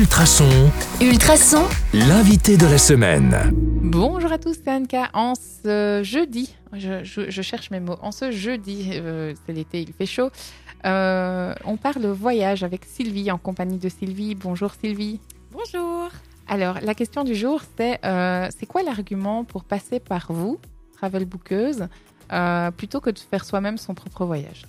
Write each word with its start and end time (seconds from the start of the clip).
Ultrason, 0.00 0.70
Ultrason, 1.00 1.64
l'invité 1.94 2.58
de 2.58 2.66
la 2.66 2.76
semaine. 2.76 3.34
Bonjour 3.54 4.30
à 4.30 4.36
tous, 4.36 4.54
c'est 4.62 4.70
Anka. 4.70 5.08
En 5.14 5.32
ce 5.34 6.02
jeudi, 6.04 6.54
je, 6.74 7.02
je- 7.02 7.30
je 7.30 7.40
cherche 7.42 7.70
mes 7.70 7.80
mots, 7.80 7.96
en 8.02 8.12
ce 8.12 8.30
jeudi, 8.30 8.90
euh, 8.92 9.32
c'est 9.46 9.54
l'été, 9.54 9.80
il 9.80 9.94
fait 9.94 10.04
chaud, 10.04 10.28
euh, 10.84 11.54
on 11.64 11.78
parle 11.78 12.04
voyage 12.08 12.62
avec 12.62 12.84
Sylvie, 12.84 13.30
en 13.30 13.38
compagnie 13.38 13.78
de 13.78 13.88
Sylvie. 13.88 14.34
Bonjour 14.34 14.72
Sylvie. 14.78 15.18
Bonjour. 15.50 16.10
Alors, 16.46 16.76
la 16.82 16.94
question 16.94 17.24
du 17.24 17.34
jour, 17.34 17.62
c'est 17.78 17.98
euh, 18.04 18.48
c'est 18.58 18.66
quoi 18.66 18.82
l'argument 18.82 19.44
pour 19.44 19.64
passer 19.64 19.98
par 19.98 20.26
vous, 20.30 20.58
travel 20.98 21.24
bookeuse, 21.24 21.88
euh, 22.34 22.70
plutôt 22.70 23.00
que 23.00 23.08
de 23.08 23.18
faire 23.18 23.46
soi-même 23.46 23.78
son 23.78 23.94
propre 23.94 24.26
voyage? 24.26 24.66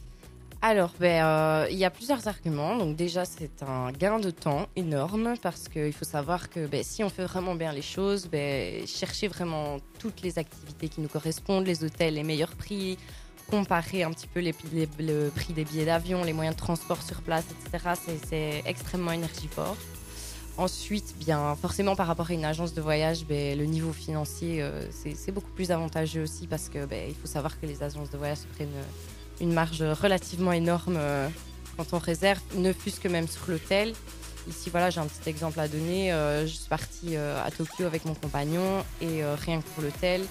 Alors, 0.62 0.92
ben, 1.00 1.24
euh, 1.24 1.68
il 1.70 1.78
y 1.78 1.86
a 1.86 1.92
plusieurs 1.92 2.28
arguments. 2.28 2.76
Donc 2.78 2.96
déjà, 2.96 3.26
c'est 3.26 3.62
un 3.64 3.92
gain 3.92 4.20
de 4.20 4.32
temps 4.32 4.68
énorme 4.76 5.36
parce 5.42 5.68
qu'il 5.70 5.94
faut 5.94 6.06
savoir 6.06 6.50
que 6.50 6.66
ben, 6.66 6.84
si 6.84 7.04
on 7.04 7.10
fait 7.10 7.26
vraiment 7.26 7.54
bien 7.56 7.72
les 7.72 7.84
choses, 7.84 8.28
ben, 8.28 8.86
chercher 8.88 9.28
vraiment 9.28 9.78
toutes 10.00 10.22
les 10.24 10.40
activités 10.40 10.90
qui 10.90 11.02
nous 11.02 11.10
correspondent, 11.10 11.68
les 11.68 11.84
hôtels, 11.84 12.16
les 12.16 12.24
meilleurs 12.24 12.56
prix, 12.56 12.98
comparer 13.52 14.02
un 14.04 14.12
petit 14.12 14.28
peu 14.28 14.40
les, 14.40 14.54
le 15.00 15.30
prix 15.30 15.54
des 15.54 15.64
billets 15.64 15.86
d'avion, 15.86 16.24
les 16.24 16.34
moyens 16.34 16.56
de 16.56 16.60
transport 16.62 17.02
sur 17.04 17.22
place, 17.22 17.46
etc. 17.52 17.94
c'est- 18.28 18.64
extrêmement 18.66 19.12
énergivore. 19.12 19.78
Ensuite, 20.58 21.16
bien 21.20 21.56
forcément 21.56 21.96
par 21.96 22.08
rapport 22.08 22.32
à 22.32 22.34
une 22.34 22.44
agence 22.44 22.74
de 22.74 22.82
voyage, 22.82 23.26
ben, 23.26 23.56
le 23.56 23.66
niveau 23.66 23.94
financier 23.94 24.64
euh, 24.64 24.88
c'est 24.92 25.32
beaucoup 25.32 25.52
plus 25.52 25.70
avantageux 25.70 26.24
aussi 26.24 26.48
parce 26.48 26.68
que 26.68 26.84
ben, 26.86 27.08
il 27.08 27.14
faut 27.14 27.28
savoir 27.28 27.60
que 27.62 27.68
les 27.68 27.84
agences 27.84 28.10
de 28.10 28.18
voyage 28.18 28.40
prennent 28.56 28.68
une 29.42 29.54
marge 29.54 29.82
relativement 29.82 30.52
énorme 30.52 30.96
euh, 30.98 31.28
quand 31.78 31.94
on 31.94 32.00
réserve, 32.00 32.42
ne 32.56 32.74
fût-ce 32.74 33.00
que 33.00 33.08
même 33.08 33.28
sur 33.28 33.50
l'hôtel. 33.50 33.94
Ici, 34.48 34.70
voilà, 34.70 34.90
j'ai 34.90 35.00
un 35.00 35.06
petit 35.06 35.30
exemple 35.30 35.60
à 35.60 35.68
donner. 35.68 36.12
Euh, 36.14 36.48
je 36.48 36.54
suis 36.54 36.70
partie 36.70 37.16
euh, 37.16 37.44
à 37.44 37.52
Tokyo 37.52 37.86
avec 37.86 38.06
mon 38.06 38.14
compagnon 38.14 38.84
et 39.02 39.24
rien 39.46 39.62
que 39.62 39.68
pour 39.70 39.84
l'hôtel, 39.84 40.22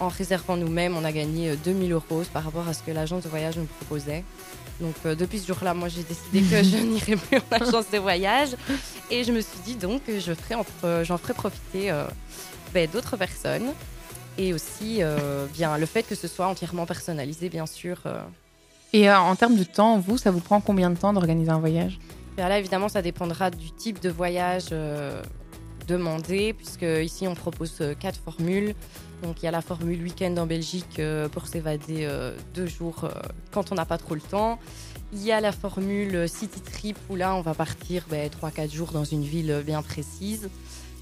en 0.00 0.08
réservant 0.08 0.56
nous-mêmes, 0.56 0.96
on 0.96 1.04
a 1.04 1.12
gagné 1.12 1.50
euh, 1.50 1.56
2000 1.64 1.92
euros 1.92 2.22
par 2.32 2.44
rapport 2.44 2.66
à 2.68 2.72
ce 2.72 2.82
que 2.82 2.90
l'agence 2.90 3.24
de 3.24 3.28
voyage 3.28 3.56
nous 3.56 3.64
proposait. 3.64 4.24
Donc 4.80 4.94
euh, 5.06 5.14
depuis 5.14 5.40
ce 5.40 5.48
jour-là, 5.48 5.74
moi 5.74 5.88
j'ai 5.88 6.04
décidé 6.04 6.40
que 6.42 6.62
je 6.62 6.76
n'irai 6.84 7.16
plus 7.16 7.38
en 7.38 7.56
agence 7.56 7.90
de 7.90 7.98
voyage 7.98 8.50
et 9.10 9.24
je 9.24 9.32
me 9.32 9.40
suis 9.40 9.58
dit 9.64 9.74
donc 9.74 10.04
que 10.04 10.20
je 10.20 10.32
ferai 10.34 10.54
j'en 11.04 11.18
ferai 11.18 11.34
profiter 11.34 11.90
euh, 11.90 12.04
ben, 12.72 12.88
d'autres 12.88 13.16
personnes 13.16 13.72
et 14.38 14.54
aussi 14.54 15.02
euh, 15.02 15.46
bien 15.52 15.76
le 15.76 15.86
fait 15.86 16.02
que 16.04 16.14
ce 16.14 16.28
soit 16.28 16.46
entièrement 16.46 16.86
personnalisé, 16.86 17.48
bien 17.48 17.66
sûr. 17.66 17.98
euh, 18.06 18.20
Et 18.92 19.10
euh, 19.10 19.18
en 19.18 19.36
termes 19.36 19.56
de 19.56 19.64
temps, 19.64 19.98
vous, 19.98 20.16
ça 20.16 20.30
vous 20.30 20.40
prend 20.40 20.60
combien 20.60 20.90
de 20.90 20.96
temps 20.96 21.12
d'organiser 21.12 21.50
un 21.50 21.58
voyage? 21.58 21.98
Là, 22.38 22.56
évidemment, 22.58 22.88
ça 22.88 23.02
dépendra 23.02 23.50
du 23.50 23.72
type 23.72 24.00
de 24.00 24.08
voyage 24.08 24.66
demandé, 25.88 26.52
puisque 26.52 26.86
ici, 27.02 27.26
on 27.26 27.34
propose 27.34 27.82
quatre 27.98 28.20
formules. 28.20 28.74
Donc, 29.22 29.42
il 29.42 29.46
y 29.46 29.48
a 29.48 29.50
la 29.50 29.62
formule 29.62 30.00
week-end 30.02 30.36
en 30.36 30.46
Belgique 30.46 31.00
euh, 31.00 31.28
pour 31.28 31.48
s'évader 31.48 32.04
euh, 32.04 32.36
deux 32.54 32.66
jours 32.68 33.04
euh, 33.04 33.10
quand 33.50 33.72
on 33.72 33.74
n'a 33.74 33.84
pas 33.84 33.98
trop 33.98 34.14
le 34.14 34.20
temps. 34.20 34.60
Il 35.12 35.22
y 35.24 35.32
a 35.32 35.40
la 35.40 35.52
formule 35.52 36.28
city 36.28 36.60
trip 36.60 36.96
où 37.08 37.16
là, 37.16 37.34
on 37.34 37.40
va 37.40 37.54
partir 37.54 38.04
ben, 38.10 38.28
3-4 38.28 38.72
jours 38.72 38.92
dans 38.92 39.04
une 39.04 39.24
ville 39.24 39.62
bien 39.66 39.82
précise. 39.82 40.50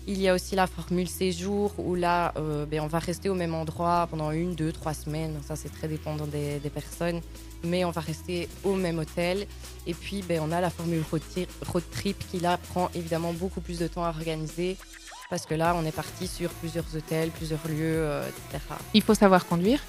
Il 0.09 0.21
y 0.21 0.29
a 0.29 0.35
aussi 0.35 0.55
la 0.55 0.69
formule 0.69 1.09
séjour 1.09 1.75
où 1.79 1.97
là, 1.97 2.33
euh, 2.37 2.65
ben, 2.65 2.81
on 2.81 2.87
va 2.87 3.01
rester 3.01 3.29
au 3.29 3.35
même 3.35 3.55
endroit 3.55 4.07
pendant 4.09 4.31
une, 4.31 4.55
deux, 4.55 4.71
trois 4.71 4.95
semaines. 4.95 5.37
Ça, 5.45 5.57
c'est 5.57 5.69
très 5.69 5.89
dépendant 5.89 6.27
des, 6.27 6.61
personnes. 6.73 7.21
Mais 7.65 7.85
on 7.85 7.91
va 7.91 8.01
rester 8.01 8.49
au 8.63 8.75
même 8.75 9.01
hôtel. 9.01 9.49
Et 9.85 9.95
puis, 9.95 10.23
ben, 10.23 10.41
on 10.45 10.53
a 10.53 10.61
la 10.61 10.71
formule 10.71 11.03
road 11.11 11.83
trip 11.91 12.17
qui, 12.31 12.39
là, 12.39 12.57
prend 12.57 12.89
évidemment 12.95 13.33
beaucoup 13.33 13.61
plus 13.61 13.81
de 13.81 13.89
temps 13.89 14.05
à 14.05 14.11
organiser. 14.11 14.77
Parce 15.29 15.45
que 15.45 15.57
là, 15.57 15.75
on 15.77 15.85
est 15.85 15.93
parti 15.93 16.29
sur 16.29 16.51
plusieurs 16.51 16.85
hôtels, 16.95 17.31
plusieurs 17.31 17.67
lieux, 17.67 17.99
euh, 17.99 18.29
etc. 18.29 18.63
Il 18.95 19.03
faut 19.03 19.15
savoir 19.15 19.45
conduire. 19.45 19.81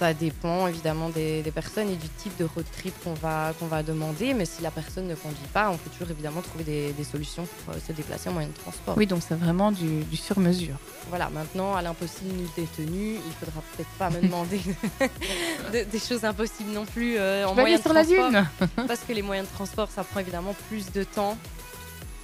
Ça 0.00 0.14
dépend 0.14 0.66
évidemment 0.66 1.10
des, 1.10 1.42
des 1.42 1.50
personnes 1.50 1.90
et 1.90 1.94
du 1.94 2.08
type 2.08 2.34
de 2.38 2.44
road 2.44 2.64
trip 2.74 2.94
qu'on 3.04 3.12
va, 3.12 3.52
qu'on 3.60 3.66
va 3.66 3.82
demander. 3.82 4.32
Mais 4.32 4.46
si 4.46 4.62
la 4.62 4.70
personne 4.70 5.06
ne 5.06 5.14
conduit 5.14 5.46
pas, 5.52 5.68
on 5.70 5.76
peut 5.76 5.90
toujours 5.90 6.10
évidemment 6.10 6.40
trouver 6.40 6.64
des, 6.64 6.92
des 6.94 7.04
solutions 7.04 7.46
pour 7.66 7.74
euh, 7.74 7.78
se 7.86 7.92
déplacer 7.92 8.30
en 8.30 8.32
moyen 8.32 8.48
de 8.48 8.54
transport. 8.54 8.96
Oui, 8.96 9.06
donc 9.06 9.20
c'est 9.28 9.34
vraiment 9.34 9.70
du, 9.70 10.02
du 10.04 10.16
sur-mesure. 10.16 10.76
Voilà, 11.10 11.28
maintenant, 11.28 11.74
à 11.76 11.82
l'impossible, 11.82 12.32
nul 12.34 12.48
n'est 12.56 12.64
tenu. 12.74 13.16
Il 13.16 13.32
faudra 13.38 13.60
peut-être 13.76 13.90
pas 13.98 14.08
me 14.08 14.22
demander 14.22 14.58
de- 15.74 15.84
des 15.84 15.98
choses 15.98 16.24
impossibles 16.24 16.70
non 16.72 16.86
plus 16.86 17.16
euh, 17.18 17.46
en 17.46 17.54
moyen 17.54 17.76
de 17.76 17.82
sur 17.82 17.92
la 17.92 18.02
transport. 18.04 18.30
dune 18.30 18.46
Parce 18.88 19.00
que 19.00 19.12
les 19.12 19.20
moyens 19.22 19.48
de 19.48 19.52
transport, 19.54 19.90
ça 19.94 20.02
prend 20.02 20.20
évidemment 20.20 20.54
plus 20.70 20.90
de 20.92 21.04
temps. 21.04 21.36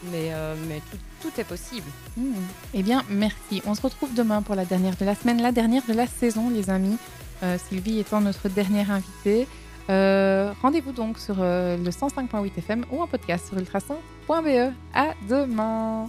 Mais, 0.05 0.31
euh, 0.33 0.55
mais 0.69 0.81
tout, 0.91 0.99
tout 1.29 1.41
est 1.41 1.45
possible. 1.45 1.87
Hmm. 2.17 2.33
Eh 2.73 2.83
bien, 2.83 3.05
merci. 3.11 3.61
On 3.67 3.75
se 3.75 3.83
retrouve 3.83 4.15
demain 4.15 4.41
pour 4.41 4.55
la 4.55 4.65
dernière 4.65 4.97
de 4.97 5.05
la 5.05 5.15
semaine, 5.15 5.43
la 5.43 5.53
dernière 5.53 5.83
de 5.87 5.93
la 5.93 6.07
saison, 6.07 6.49
les 6.49 6.71
amis. 6.71 6.97
Euh, 7.43 7.59
Sylvie 7.59 7.99
étant 7.99 8.21
notre 8.21 8.49
dernière 8.49 8.91
invitée. 8.91 9.47
Euh, 9.89 10.53
Rendez-vous 10.63 10.93
donc 10.93 11.19
sur 11.19 11.37
euh, 11.41 11.77
le 11.77 11.91
105.8 11.91 12.59
FM 12.59 12.85
ou 12.91 13.01
en 13.01 13.07
podcast 13.07 13.49
sur 13.49 13.59
ultrason.be. 13.59 14.73
À 14.95 15.15
demain. 15.29 16.05